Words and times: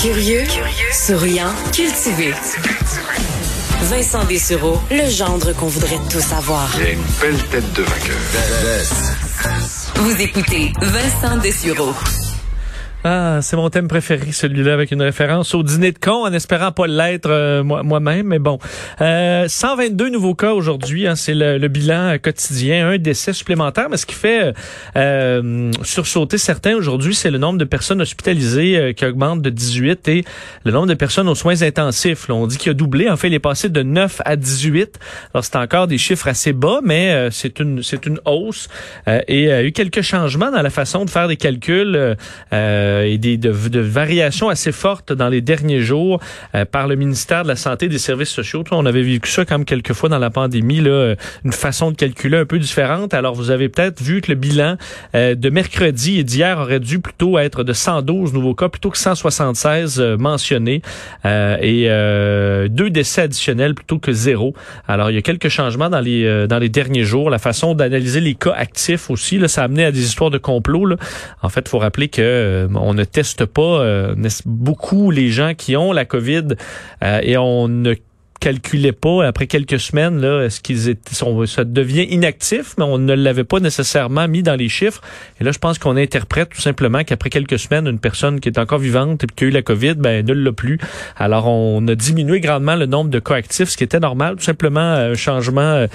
Curieux, 0.00 0.44
souriant, 0.92 1.52
cultivé. 1.72 2.32
Vincent 3.82 4.24
Dessureau, 4.24 4.78
le 4.90 5.08
gendre 5.08 5.52
qu'on 5.54 5.66
voudrait 5.66 5.98
tous 6.10 6.32
avoir. 6.32 6.68
Il 6.78 6.86
a 6.86 6.90
une 6.90 7.02
belle 7.20 7.42
tête 7.50 7.72
de 7.72 7.82
vainqueur. 7.82 8.16
Vous 9.96 10.20
écoutez 10.20 10.72
Vincent 10.80 11.36
Dessureau. 11.38 11.94
Ah, 13.08 13.38
c'est 13.40 13.54
mon 13.54 13.70
thème 13.70 13.86
préféré, 13.86 14.32
celui-là, 14.32 14.74
avec 14.74 14.90
une 14.90 15.00
référence 15.00 15.54
au 15.54 15.62
dîner 15.62 15.92
de 15.92 15.98
con, 15.98 16.26
en 16.26 16.32
espérant 16.32 16.72
pas 16.72 16.88
l'être 16.88 17.30
euh, 17.30 17.62
moi-même, 17.62 18.26
mais 18.26 18.40
bon. 18.40 18.58
Euh, 19.00 19.46
122 19.46 20.08
nouveaux 20.08 20.34
cas 20.34 20.54
aujourd'hui, 20.54 21.06
hein, 21.06 21.14
c'est 21.14 21.32
le, 21.32 21.68
bilan 21.68 22.16
quotidien, 22.20 22.88
un 22.88 22.98
décès 22.98 23.32
supplémentaire, 23.32 23.86
mais 23.88 23.96
ce 23.96 24.06
qui 24.06 24.16
fait 24.16 24.52
euh, 24.96 25.70
sursauter 25.84 26.36
certains 26.36 26.74
aujourd'hui, 26.74 27.14
c'est 27.14 27.30
le 27.30 27.38
nombre 27.38 27.60
de 27.60 27.64
personnes 27.64 28.00
hospitalisées 28.00 28.76
euh, 28.76 28.92
qui 28.92 29.04
augmente 29.04 29.40
de 29.40 29.50
18 29.50 30.08
et 30.08 30.24
le 30.64 30.72
nombre 30.72 30.88
de 30.88 30.94
personnes 30.94 31.28
aux 31.28 31.36
soins 31.36 31.62
intensifs. 31.62 32.26
Là, 32.26 32.34
on 32.34 32.48
dit 32.48 32.58
qu'il 32.58 32.70
a 32.70 32.74
doublé, 32.74 33.08
en 33.08 33.16
fait, 33.16 33.28
il 33.28 33.34
est 33.34 33.38
passé 33.38 33.68
de 33.68 33.84
9 33.84 34.22
à 34.24 34.34
18. 34.34 34.98
Alors, 35.32 35.44
c'est 35.44 35.54
encore 35.54 35.86
des 35.86 35.98
chiffres 35.98 36.26
assez 36.26 36.52
bas, 36.52 36.80
mais 36.82 37.12
euh, 37.12 37.30
c'est 37.30 37.60
une 37.60 37.84
c'est 37.84 38.04
une 38.04 38.18
hausse 38.24 38.66
et 39.06 39.42
il 39.42 39.44
y 39.44 39.52
a 39.52 39.62
eu 39.62 39.70
quelques 39.70 40.02
changements 40.02 40.50
dans 40.50 40.62
la 40.62 40.70
façon 40.70 41.04
de 41.04 41.10
faire 41.10 41.28
des 41.28 41.36
calculs. 41.36 42.16
Euh, 42.52 42.95
euh, 42.95 42.95
et 43.04 43.18
des, 43.18 43.36
de, 43.36 43.50
de, 43.50 43.80
variations 43.80 44.48
assez 44.48 44.72
fortes 44.72 45.12
dans 45.12 45.28
les 45.28 45.40
derniers 45.40 45.80
jours 45.80 46.20
euh, 46.54 46.64
par 46.64 46.86
le 46.88 46.96
ministère 46.96 47.42
de 47.42 47.48
la 47.48 47.56
Santé 47.56 47.86
et 47.86 47.88
des 47.88 47.98
Services 47.98 48.30
sociaux. 48.30 48.64
On 48.70 48.86
avait 48.86 49.02
vécu 49.02 49.30
ça 49.30 49.44
comme 49.44 49.64
quelques 49.64 49.92
fois 49.92 50.08
dans 50.08 50.18
la 50.18 50.30
pandémie, 50.30 50.80
là, 50.80 51.14
une 51.44 51.52
façon 51.52 51.90
de 51.90 51.96
calculer 51.96 52.38
un 52.38 52.44
peu 52.44 52.58
différente. 52.58 53.14
Alors, 53.14 53.34
vous 53.34 53.50
avez 53.50 53.68
peut-être 53.68 54.02
vu 54.02 54.20
que 54.20 54.30
le 54.30 54.36
bilan 54.36 54.76
euh, 55.14 55.34
de 55.34 55.50
mercredi 55.50 56.18
et 56.18 56.24
d'hier 56.24 56.58
aurait 56.58 56.80
dû 56.80 57.00
plutôt 57.00 57.38
être 57.38 57.64
de 57.64 57.72
112 57.72 58.32
nouveaux 58.32 58.54
cas 58.54 58.68
plutôt 58.68 58.90
que 58.90 58.98
176 58.98 60.00
mentionnés 60.18 60.82
et 61.24 61.88
deux 62.68 62.90
décès 62.90 63.22
additionnels 63.22 63.74
plutôt 63.74 63.98
que 63.98 64.12
zéro. 64.12 64.54
Alors, 64.88 65.10
il 65.10 65.14
y 65.14 65.18
a 65.18 65.22
quelques 65.22 65.48
changements 65.48 65.90
dans 65.90 66.00
les 66.00 66.46
dans 66.46 66.58
les 66.58 66.68
derniers 66.68 67.04
jours. 67.04 67.30
La 67.30 67.38
façon 67.38 67.74
d'analyser 67.74 68.20
les 68.20 68.34
cas 68.34 68.52
actifs 68.52 69.10
aussi, 69.10 69.38
là, 69.38 69.48
ça 69.48 69.62
a 69.62 69.64
amené 69.64 69.84
à 69.84 69.92
des 69.92 70.04
histoires 70.04 70.30
de 70.30 70.38
complot. 70.38 70.86
Là. 70.86 70.96
En 71.42 71.48
fait, 71.48 71.68
faut 71.68 71.78
rappeler 71.78 72.08
que 72.08 72.66
ne 72.94 73.04
teste 73.04 73.44
pas 73.46 73.80
euh, 73.80 74.14
beaucoup 74.44 75.10
les 75.10 75.30
gens 75.30 75.54
qui 75.54 75.76
ont 75.76 75.92
la 75.92 76.04
COVID 76.04 76.48
euh, 77.02 77.20
et 77.22 77.36
on 77.36 77.68
ne 77.68 77.94
calculait 78.38 78.92
pas 78.92 79.26
après 79.26 79.46
quelques 79.46 79.80
semaines 79.80 80.20
là 80.20 80.44
est-ce 80.44 80.60
qu'ils 80.60 80.90
étaient 80.90 81.14
ça 81.14 81.64
devient 81.64 82.06
inactif 82.10 82.74
mais 82.76 82.84
on 82.84 82.98
ne 82.98 83.14
l'avait 83.14 83.44
pas 83.44 83.60
nécessairement 83.60 84.28
mis 84.28 84.42
dans 84.42 84.56
les 84.56 84.68
chiffres. 84.68 85.00
Et 85.40 85.44
là 85.44 85.52
je 85.52 85.58
pense 85.58 85.78
qu'on 85.78 85.96
interprète 85.96 86.50
tout 86.50 86.60
simplement 86.60 87.02
qu'après 87.02 87.30
quelques 87.30 87.58
semaines 87.58 87.86
une 87.86 87.98
personne 87.98 88.38
qui 88.38 88.48
est 88.48 88.58
encore 88.58 88.78
vivante 88.78 89.24
et 89.24 89.26
qui 89.26 89.44
a 89.44 89.46
eu 89.48 89.50
la 89.50 89.62
Covid 89.62 89.94
ben 89.94 90.24
ne 90.24 90.34
l'a 90.34 90.52
plus. 90.52 90.78
Alors 91.16 91.46
on 91.46 91.86
a 91.88 91.94
diminué 91.94 92.40
grandement 92.40 92.76
le 92.76 92.86
nombre 92.86 93.10
de 93.10 93.18
cas 93.18 93.36
actifs 93.36 93.70
ce 93.70 93.76
qui 93.76 93.84
était 93.84 94.00
normal 94.00 94.36
tout 94.36 94.44
simplement 94.44 94.80
un 94.80 95.14
changement 95.14 95.86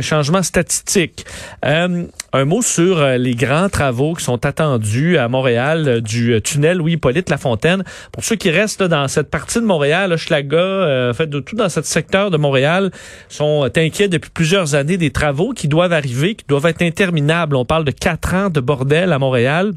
changement 0.00 0.42
statistique. 0.42 1.24
Euh, 1.64 2.06
un 2.34 2.44
mot 2.44 2.62
sur 2.62 3.06
les 3.16 3.36
grands 3.36 3.68
travaux 3.68 4.14
qui 4.14 4.24
sont 4.24 4.44
attendus 4.44 5.18
à 5.18 5.28
Montréal 5.28 6.00
du 6.00 6.42
tunnel 6.42 6.78
Louis-Hippolyte 6.78 7.30
Lafontaine 7.30 7.84
pour 8.10 8.24
ceux 8.24 8.34
qui 8.34 8.50
restent 8.50 8.82
dans 8.82 9.06
cette 9.06 9.30
partie 9.30 9.60
de 9.60 9.64
Montréal 9.64 10.16
Schlaga 10.16 10.56
euh, 10.56 11.10
en 11.10 11.14
fait 11.14 11.28
de 11.28 11.38
tout 11.38 11.54
dans 11.54 11.68
cette 11.68 11.84
secteur 11.84 12.32
de 12.32 12.36
Montréal 12.36 12.90
sont 13.28 13.70
inquiets 13.76 14.08
depuis 14.08 14.30
plusieurs 14.30 14.74
années 14.74 14.96
des 14.96 15.12
travaux 15.12 15.52
qui 15.52 15.68
doivent 15.68 15.92
arriver, 15.92 16.34
qui 16.34 16.44
doivent 16.48 16.66
être 16.66 16.82
interminables. 16.82 17.54
On 17.54 17.64
parle 17.64 17.84
de 17.84 17.92
quatre 17.92 18.34
ans 18.34 18.50
de 18.50 18.58
bordel 18.58 19.12
à 19.12 19.20
Montréal. 19.20 19.70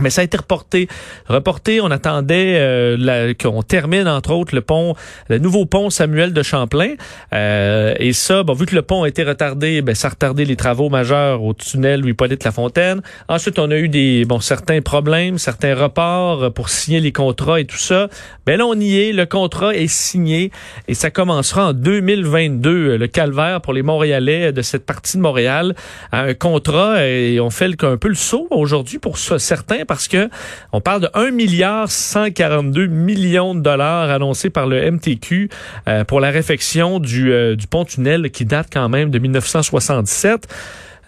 Mais 0.00 0.10
ça 0.10 0.20
a 0.20 0.24
été 0.24 0.36
reporté. 0.36 0.88
Reporté, 1.26 1.80
on 1.80 1.90
attendait 1.90 2.56
euh, 2.58 3.32
qu'on 3.34 3.62
termine, 3.62 4.06
entre 4.08 4.32
autres, 4.32 4.54
le 4.54 4.60
pont, 4.60 4.94
le 5.28 5.38
nouveau 5.38 5.64
pont 5.64 5.88
Samuel 5.90 6.32
de 6.32 6.42
Champlain. 6.42 6.94
Euh, 7.32 7.94
et 7.98 8.12
ça, 8.12 8.42
bon, 8.42 8.52
vu 8.52 8.66
que 8.66 8.74
le 8.74 8.82
pont 8.82 9.04
a 9.04 9.08
été 9.08 9.22
retardé, 9.22 9.80
ben, 9.80 9.94
ça 9.94 10.08
a 10.08 10.10
retardé 10.10 10.44
les 10.44 10.56
travaux 10.56 10.90
majeurs 10.90 11.42
au 11.42 11.54
tunnel 11.54 12.00
Louis-Polyte-Lafontaine. 12.00 13.00
Ensuite, 13.28 13.58
on 13.58 13.70
a 13.70 13.76
eu 13.76 13.88
des 13.88 14.24
bon 14.26 14.40
certains 14.40 14.82
problèmes, 14.82 15.38
certains 15.38 15.74
reports 15.74 16.52
pour 16.52 16.68
signer 16.68 17.00
les 17.00 17.12
contrats 17.12 17.60
et 17.60 17.64
tout 17.64 17.78
ça. 17.78 18.08
Ben 18.44 18.58
là, 18.58 18.66
on 18.66 18.78
y 18.78 18.98
est. 19.00 19.12
Le 19.12 19.24
contrat 19.24 19.74
est 19.74 19.86
signé 19.86 20.50
et 20.88 20.94
ça 20.94 21.10
commencera 21.10 21.68
en 21.68 21.72
2022. 21.72 22.96
Le 22.96 23.06
calvaire 23.06 23.60
pour 23.62 23.72
les 23.72 23.82
Montréalais 23.82 24.52
de 24.52 24.62
cette 24.62 24.84
partie 24.84 25.16
de 25.16 25.22
Montréal. 25.22 25.74
Un 26.12 26.34
contrat 26.34 27.06
et 27.06 27.40
on 27.40 27.50
fait 27.50 27.82
un 27.82 27.96
peu 27.96 28.08
le 28.08 28.14
saut 28.14 28.46
aujourd'hui 28.50 28.98
pour 28.98 29.18
certains 29.18 29.85
parce 29.86 30.08
que 30.08 30.28
on 30.72 30.80
parle 30.80 31.02
de 31.02 31.08
1 31.14 31.30
milliard 31.30 31.90
142 31.90 32.86
millions 32.86 33.54
de 33.54 33.60
dollars 33.60 34.10
annoncés 34.10 34.50
par 34.50 34.66
le 34.66 34.90
MTQ 34.90 35.48
euh, 35.88 36.04
pour 36.04 36.20
la 36.20 36.30
réfection 36.30 36.98
du, 36.98 37.32
euh, 37.32 37.56
du 37.56 37.66
pont-tunnel 37.66 38.30
qui 38.30 38.44
date 38.44 38.68
quand 38.72 38.88
même 38.88 39.10
de 39.10 39.18
1977. 39.18 40.48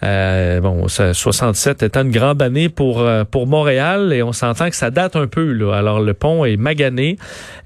Euh, 0.01 0.61
bon, 0.61 0.87
67 0.87 1.83
étant 1.83 2.03
une 2.03 2.11
grande 2.11 2.41
année 2.41 2.69
pour 2.69 3.01
euh, 3.01 3.25
pour 3.25 3.47
Montréal 3.47 4.13
et 4.13 4.23
on 4.23 4.31
s'entend 4.31 4.69
que 4.69 4.75
ça 4.75 4.91
date 4.91 5.17
un 5.17 5.27
peu 5.27 5.51
là. 5.51 5.73
Alors 5.73 5.99
le 5.99 6.13
pont 6.13 6.45
est 6.45 6.55
magané 6.55 7.17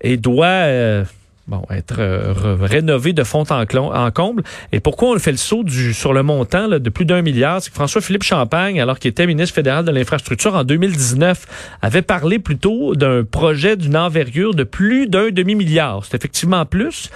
et 0.01 0.17
doit 0.17 1.03
bon, 1.47 1.61
être 1.69 1.95
euh, 1.99 2.33
rénové 2.59 3.13
de 3.13 3.23
fond 3.23 3.43
en, 3.49 4.11
comble. 4.11 4.43
Et 4.71 4.79
pourquoi 4.79 5.09
on 5.09 5.19
fait 5.19 5.31
le 5.31 5.37
saut 5.37 5.63
du, 5.63 5.93
sur 5.93 6.13
le 6.13 6.23
montant 6.23 6.67
de 6.67 6.89
plus 6.89 7.05
d'un 7.05 7.21
milliard? 7.21 7.61
C'est 7.61 7.69
que 7.69 7.75
François-Philippe 7.75 8.23
Champagne, 8.23 8.81
alors 8.81 8.99
qu'il 8.99 9.09
était 9.09 9.27
ministre 9.27 9.55
fédéral 9.55 9.85
de 9.85 9.91
l'infrastructure 9.91 10.55
en 10.55 10.63
2019, 10.63 11.77
avait 11.81 12.01
parlé 12.01 12.39
plutôt 12.39 12.95
d'un 12.95 13.23
projet 13.23 13.75
d'une 13.75 13.97
envergure 13.97 14.53
de 14.53 14.63
plus 14.63 15.07
d'un 15.07 15.29
demi-milliard. 15.29 16.05
C'est 16.05 16.15
effectivement 16.15 16.65
plus, 16.65 17.09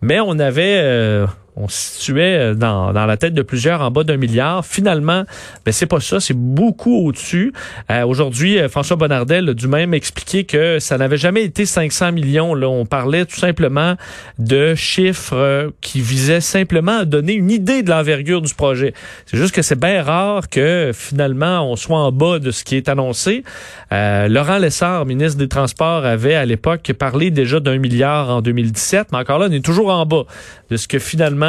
mais 0.00 0.20
on 0.20 0.38
avait... 0.38 0.80
Euh, 0.82 1.26
on 1.56 1.68
se 1.68 1.76
situait 1.76 2.38
euh, 2.38 2.54
dans, 2.54 2.92
la 2.92 3.16
tête 3.16 3.34
de 3.34 3.42
plusieurs 3.42 3.80
en 3.80 3.90
bas 3.90 4.04
d'un 4.04 4.16
milliard. 4.16 4.64
Finalement, 4.66 5.24
ben 5.64 5.72
c'est 5.72 5.86
pas 5.86 6.00
ça, 6.00 6.20
c'est 6.20 6.36
beaucoup 6.36 7.06
au-dessus. 7.06 7.52
Euh, 7.90 8.04
aujourd'hui, 8.04 8.58
euh, 8.58 8.68
François 8.68 8.96
Bonnardel 8.96 9.48
a 9.48 9.54
dû 9.54 9.68
même 9.68 9.94
expliquer 9.94 10.44
que 10.44 10.78
ça 10.80 10.98
n'avait 10.98 11.16
jamais 11.16 11.44
été 11.44 11.64
500 11.64 12.12
millions. 12.12 12.54
Là, 12.54 12.68
on 12.68 12.86
parlait 12.86 13.24
tout 13.24 13.38
simplement 13.38 13.94
de 14.38 14.74
chiffres 14.74 15.72
qui 15.80 16.00
visaient 16.00 16.40
simplement 16.40 16.98
à 16.98 17.04
donner 17.04 17.34
une 17.34 17.50
idée 17.50 17.82
de 17.82 17.90
l'envergure 17.90 18.42
du 18.42 18.52
projet. 18.54 18.92
C'est 19.26 19.36
juste 19.36 19.54
que 19.54 19.62
c'est 19.62 19.78
bien 19.78 20.02
rare 20.02 20.48
que 20.48 20.90
finalement 20.92 21.70
on 21.70 21.76
soit 21.76 21.98
en 21.98 22.10
bas 22.10 22.38
de 22.38 22.50
ce 22.50 22.64
qui 22.64 22.76
est 22.76 22.88
annoncé. 22.88 23.44
Laurent 23.90 24.58
Lessard, 24.58 25.06
ministre 25.06 25.38
des 25.38 25.48
Transports, 25.48 26.04
avait 26.04 26.34
à 26.34 26.44
l'époque 26.44 26.92
parlé 26.98 27.30
déjà 27.30 27.60
d'un 27.60 27.78
milliard 27.78 28.30
en 28.30 28.42
2017, 28.42 29.08
mais 29.12 29.18
encore 29.18 29.38
là, 29.38 29.46
on 29.48 29.52
est 29.52 29.64
toujours 29.64 29.90
en 29.90 30.04
bas 30.04 30.24
de 30.70 30.76
ce 30.76 30.88
que 30.88 30.98
finalement 30.98 31.43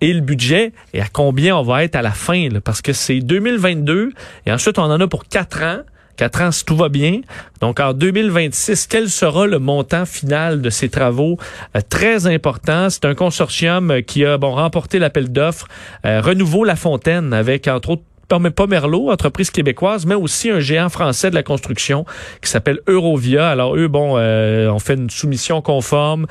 est 0.00 0.12
le 0.12 0.20
budget 0.20 0.72
et 0.92 1.00
à 1.00 1.06
combien 1.12 1.56
on 1.56 1.62
va 1.62 1.84
être 1.84 1.96
à 1.96 2.02
la 2.02 2.12
fin, 2.12 2.48
parce 2.64 2.82
que 2.82 2.92
c'est 2.92 3.20
2022 3.20 4.12
et 4.46 4.52
ensuite 4.52 4.78
on 4.78 4.84
en 4.84 5.00
a 5.00 5.08
pour 5.08 5.24
quatre 5.26 5.62
ans. 5.62 5.80
Quatre 6.16 6.42
ans 6.42 6.52
si 6.52 6.66
tout 6.66 6.76
va 6.76 6.90
bien. 6.90 7.22
Donc 7.62 7.80
en 7.80 7.94
2026, 7.94 8.88
quel 8.88 9.08
sera 9.08 9.46
le 9.46 9.58
montant 9.58 10.04
final 10.04 10.60
de 10.60 10.68
ces 10.68 10.90
travaux? 10.90 11.38
Euh, 11.74 11.80
très 11.88 12.26
important 12.26 12.90
C'est 12.90 13.06
un 13.06 13.14
consortium 13.14 14.02
qui 14.02 14.26
a 14.26 14.36
bon 14.36 14.50
remporté 14.50 14.98
l'appel 14.98 15.32
d'offres 15.32 15.66
euh, 16.04 16.20
Renouveau 16.20 16.64
La 16.64 16.76
Fontaine 16.76 17.32
avec 17.32 17.68
entre 17.68 17.90
autres 17.90 18.02
pas 18.38 18.66
Merlot, 18.66 19.10
entreprise 19.10 19.50
québécoise, 19.50 20.06
mais 20.06 20.14
aussi 20.14 20.50
un 20.50 20.60
géant 20.60 20.88
français 20.88 21.30
de 21.30 21.34
la 21.34 21.42
construction 21.42 22.04
qui 22.40 22.48
s'appelle 22.48 22.80
Eurovia. 22.86 23.48
Alors 23.48 23.76
eux, 23.76 23.88
bon, 23.88 24.16
euh, 24.16 24.68
on 24.68 24.78
fait 24.78 24.94
une 24.94 25.10
soumission 25.10 25.60
conforme. 25.62 26.26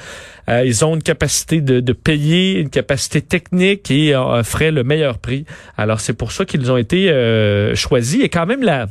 Euh, 0.49 0.63
ils 0.65 0.83
ont 0.85 0.95
une 0.95 1.03
capacité 1.03 1.61
de, 1.61 1.79
de, 1.79 1.93
payer, 1.93 2.59
une 2.59 2.69
capacité 2.69 3.21
technique 3.21 3.91
et 3.91 4.15
euh, 4.15 4.39
offraient 4.39 4.71
le 4.71 4.83
meilleur 4.83 5.17
prix. 5.17 5.45
Alors 5.77 5.99
c'est 5.99 6.13
pour 6.13 6.31
ça 6.31 6.45
qu'ils 6.45 6.71
ont 6.71 6.77
été 6.77 7.11
euh, 7.11 7.75
choisis. 7.75 8.23
Et 8.23 8.29
quand 8.29 8.45
même 8.45 8.63
la 8.63 8.87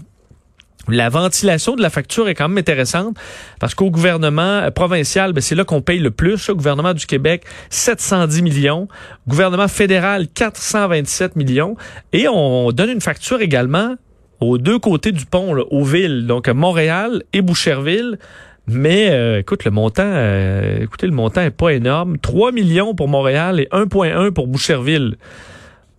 la 0.86 1.08
ventilation 1.08 1.76
de 1.76 1.82
la 1.82 1.90
facture 1.90 2.28
est 2.28 2.34
quand 2.34 2.48
même 2.48 2.58
intéressante 2.58 3.16
parce 3.60 3.74
qu'au 3.74 3.90
gouvernement 3.90 4.42
euh, 4.42 4.70
provincial, 4.70 5.32
ben 5.32 5.40
c'est 5.40 5.54
là 5.54 5.64
qu'on 5.64 5.82
paye 5.82 5.98
le 5.98 6.10
plus. 6.10 6.48
Au 6.48 6.54
gouvernement 6.54 6.94
du 6.94 7.06
Québec, 7.06 7.44
710 7.70 8.42
millions. 8.42 8.88
Gouvernement 9.26 9.68
fédéral, 9.68 10.28
427 10.28 11.36
millions. 11.36 11.76
Et 12.12 12.26
on 12.28 12.70
donne 12.72 12.90
une 12.90 13.00
facture 13.00 13.40
également 13.40 13.96
aux 14.40 14.56
deux 14.56 14.78
côtés 14.78 15.12
du 15.12 15.26
pont, 15.26 15.56
aux 15.58 15.84
villes, 15.84 16.26
donc 16.26 16.48
Montréal 16.48 17.22
et 17.32 17.42
Boucherville. 17.42 18.18
Mais 18.66 19.10
euh, 19.10 19.40
écoute, 19.40 19.64
le 19.64 19.70
montant, 19.70 20.02
euh, 20.04 20.82
écoutez, 20.82 21.06
le 21.06 21.12
montant 21.12 21.40
est 21.40 21.50
pas 21.50 21.70
énorme. 21.70 22.18
3 22.18 22.52
millions 22.52 22.94
pour 22.94 23.08
Montréal 23.08 23.60
et 23.60 23.68
1,1 23.72 24.30
pour 24.30 24.46
Boucherville. 24.46 25.16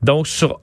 Donc 0.03 0.27
sur 0.27 0.59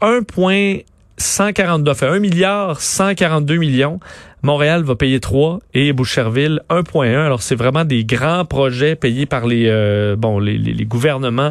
1,142, 1.18 1.94
fait 1.94 2.06
1 2.06 2.18
milliard 2.18 2.80
142 2.80 3.56
millions. 3.58 4.00
Montréal 4.46 4.84
va 4.84 4.94
payer 4.94 5.18
3 5.18 5.58
et 5.74 5.92
Boucherville 5.92 6.60
1,1. 6.70 7.26
Alors 7.26 7.42
c'est 7.42 7.56
vraiment 7.56 7.84
des 7.84 8.04
grands 8.04 8.44
projets 8.44 8.94
payés 8.94 9.26
par 9.26 9.44
les 9.44 9.64
euh, 9.66 10.14
bon 10.14 10.38
les, 10.38 10.84
gouvernements 10.84 11.50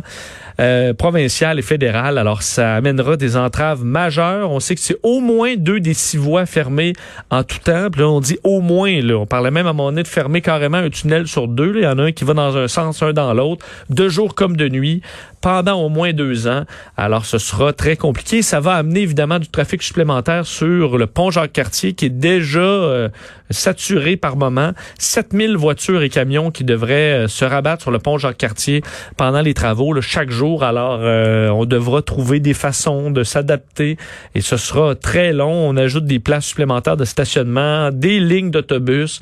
euh, 0.60 0.94
et 1.18 1.62
fédéral. 1.62 2.18
Alors, 2.18 2.42
ça 2.42 2.76
amènera 2.76 3.18
des 3.18 3.38
entraves 3.38 3.84
majeures. 3.84 4.52
On 4.52 4.60
sait 4.60 4.76
que 4.76 4.82
c'est 4.82 4.98
au 5.04 5.20
moins 5.20 5.56
deux 5.56 5.80
des 5.80 5.94
six 5.94 6.18
voies 6.18 6.46
fermées 6.46 6.94
en 7.30 7.44
tout 7.44 7.60
temps. 7.64 7.90
Puis 7.92 8.02
là, 8.02 8.10
on 8.10 8.22
dit 8.22 8.38
au 8.44 8.62
moins. 8.62 9.02
Là, 9.02 9.16
on 9.16 9.26
parlait 9.26 9.52
même 9.52 9.68
à 9.68 9.74
moment 9.74 9.90
donné 9.90 10.04
de 10.04 10.08
fermer 10.08 10.42
carrément 10.42 10.78
un 10.78 10.90
tunnel 10.90 11.28
sur 11.28 11.48
deux. 11.48 11.74
Il 11.76 11.84
y 11.84 11.88
en 11.88 12.00
a 12.00 12.04
un 12.04 12.12
qui 12.12 12.24
va 12.24 12.34
dans 12.34 12.58
un 12.58 12.68
sens, 12.68 13.02
un 13.04 13.14
dans 13.14 13.34
l'autre, 13.34 13.66
de 13.90 14.08
jour 14.08 14.36
comme 14.36 14.56
de 14.56 14.70
nuit, 14.70 15.02
pendant 15.42 15.82
au 15.82 15.90
moins 15.90 16.14
deux 16.14 16.48
ans. 16.48 16.64
Alors, 16.98 17.26
ce 17.26 17.38
sera 17.38 17.74
très 17.74 17.98
compliqué. 17.98 18.42
Ça 18.42 18.60
va 18.60 18.76
amener 18.76 19.02
évidemment 19.02 19.40
du 19.40 19.48
trafic 19.48 19.82
supplémentaire 19.84 20.46
sur 20.46 20.98
le 20.98 21.08
pont 21.08 21.32
Jacques-Cartier 21.32 21.94
qui 21.94 22.06
est 22.06 22.10
déjà 22.10 22.62
euh, 22.86 23.10
saturé 23.50 24.18
par 24.18 24.38
moment. 24.38 24.72
7000 25.00 25.58
voitures 25.58 26.02
et 26.02 26.10
camions 26.10 26.52
qui 26.52 26.64
devraient 26.64 27.26
euh, 27.26 27.28
se 27.28 27.46
rabattre 27.46 27.84
sur 27.84 27.92
le 27.92 28.00
pont 28.00 28.18
Jacques-Cartier 28.18 28.82
pendant 29.18 29.42
les 29.42 29.54
travaux 29.54 30.00
chaque 30.02 30.30
jour 30.30 30.64
alors, 30.64 31.00
euh, 31.02 31.50
on 31.50 31.66
devra 31.66 32.02
trouver 32.02 32.40
des 32.40 32.54
façons 32.54 33.12
de 33.12 33.24
s'adapter 33.24 33.98
et 34.34 34.42
ce 34.42 34.58
sera 34.58 34.96
très 34.96 35.34
long. 35.34 35.70
On 35.70 35.78
ajoute 35.78 36.06
des 36.06 36.20
places 36.20 36.46
supplémentaires 36.46 36.98
de 36.98 37.06
stationnement, 37.06 37.92
des 37.92 38.20
lignes 38.20 38.52
d'autobus. 38.52 39.20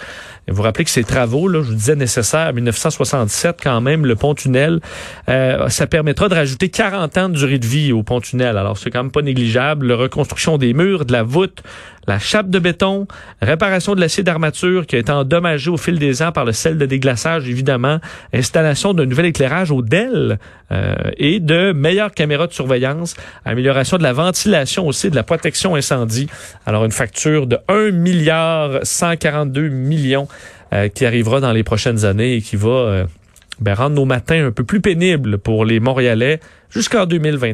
Vous 0.48 0.56
vous 0.56 0.64
rappelez 0.64 0.86
que 0.86 0.92
ces 0.92 1.04
travaux, 1.04 1.48
là, 1.48 1.62
je 1.62 1.70
vous 1.70 1.76
disais 1.76 1.96
nécessaires, 1.96 2.50
en 2.50 2.54
1967 2.54 3.60
quand 3.64 3.82
même, 3.82 4.06
le 4.06 4.16
pont-tunnel, 4.16 4.80
ça 5.28 5.88
permettra 5.88 6.28
de 6.28 6.36
rajouter 6.36 6.70
40 6.70 7.18
ans 7.18 7.30
de 7.30 7.36
durée 7.36 7.60
de 7.60 7.66
vie 7.66 7.94
au 7.94 8.04
pont-tunnel. 8.04 8.58
Alors, 8.58 8.78
c'est 8.78 8.90
quand 8.90 9.04
même 9.04 9.12
pas 9.12 9.22
négligeable. 9.22 9.88
La 9.88 9.96
reconstruction 9.96 10.58
des 10.58 10.74
murs, 10.74 11.06
de 11.06 11.14
la 11.14 11.24
voûte, 11.24 11.64
la 12.08 12.20
chape 12.20 12.50
de 12.50 12.60
béton, 12.60 13.08
réparation 13.42 13.96
de 13.96 14.00
l'acier 14.00 14.24
d'armature 14.24 14.86
qui 14.86 14.96
a 14.96 15.00
été 15.00 15.12
endommagé 15.12 15.70
au 15.70 15.78
fil 15.78 16.00
des 16.00 16.22
ans 16.22 16.32
par 16.32 16.46
le 16.46 16.52
sel 16.52 16.78
de 16.78 16.86
déglaçage, 16.86 17.48
évidemment, 17.48 18.00
installation 18.34 18.94
d'un 18.94 19.06
nouvel 19.06 19.28
éclairage 19.28 19.72
au 19.72 19.82
DEL 19.82 20.40
euh, 20.72 20.96
et 21.18 21.40
de 21.40 21.72
meilleures 21.72 22.12
caméras 22.12 22.48
de 22.48 22.54
surveillance, 22.54 23.16
amélioration 23.46 23.98
de 23.98 24.04
la 24.04 24.14
ventilation 24.14 24.88
aussi, 24.88 25.10
de 25.10 25.16
la 25.16 25.24
protection 25.24 25.76
incendie. 25.76 26.28
Alors, 26.66 26.86
une 26.86 26.92
facture 26.92 27.48
de 27.48 27.58
1 27.68 27.92
milliard 27.92 28.80
142 28.84 29.70
millions 29.70 30.28
euh, 30.74 30.90
qui 30.90 31.06
arrivera 31.06 31.40
dans 31.40 31.52
les 31.52 31.64
prochaines 31.64 32.06
années 32.06 32.36
et 32.36 32.42
qui 32.42 32.56
va 32.56 32.70
euh, 32.70 33.06
ben, 33.60 33.76
rendre 33.76 33.96
nos 33.96 34.06
matins 34.06 34.48
un 34.48 34.52
peu 34.52 34.64
plus 34.64 34.82
pénibles 34.82 35.38
pour 35.38 35.66
les 35.66 35.80
Montréalais 35.80 36.40
jusqu'en 36.70 37.06
2025. 37.06 37.52